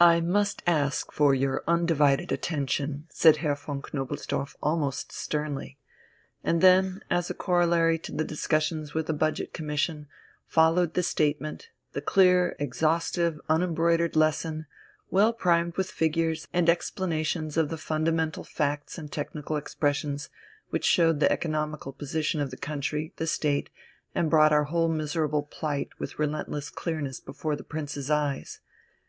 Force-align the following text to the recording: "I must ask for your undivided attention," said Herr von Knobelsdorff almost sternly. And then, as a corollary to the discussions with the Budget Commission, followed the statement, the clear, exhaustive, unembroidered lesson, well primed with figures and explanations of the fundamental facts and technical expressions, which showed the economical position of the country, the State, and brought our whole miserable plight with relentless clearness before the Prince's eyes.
"I 0.00 0.20
must 0.20 0.64
ask 0.66 1.12
for 1.12 1.32
your 1.32 1.62
undivided 1.68 2.32
attention," 2.32 3.06
said 3.08 3.36
Herr 3.36 3.54
von 3.54 3.82
Knobelsdorff 3.82 4.56
almost 4.60 5.12
sternly. 5.12 5.78
And 6.42 6.60
then, 6.60 7.04
as 7.08 7.30
a 7.30 7.34
corollary 7.34 7.96
to 8.00 8.10
the 8.12 8.24
discussions 8.24 8.94
with 8.94 9.06
the 9.06 9.12
Budget 9.12 9.52
Commission, 9.52 10.08
followed 10.48 10.94
the 10.94 11.04
statement, 11.04 11.68
the 11.92 12.00
clear, 12.00 12.56
exhaustive, 12.58 13.40
unembroidered 13.48 14.16
lesson, 14.16 14.66
well 15.12 15.32
primed 15.32 15.76
with 15.76 15.88
figures 15.88 16.48
and 16.52 16.68
explanations 16.68 17.56
of 17.56 17.68
the 17.68 17.78
fundamental 17.78 18.42
facts 18.42 18.98
and 18.98 19.12
technical 19.12 19.56
expressions, 19.56 20.30
which 20.70 20.82
showed 20.84 21.20
the 21.20 21.30
economical 21.30 21.92
position 21.92 22.40
of 22.40 22.50
the 22.50 22.56
country, 22.56 23.12
the 23.18 23.26
State, 23.28 23.70
and 24.16 24.30
brought 24.30 24.52
our 24.52 24.64
whole 24.64 24.88
miserable 24.88 25.44
plight 25.44 25.90
with 26.00 26.18
relentless 26.18 26.70
clearness 26.70 27.20
before 27.20 27.54
the 27.54 27.62
Prince's 27.62 28.10
eyes. 28.10 28.58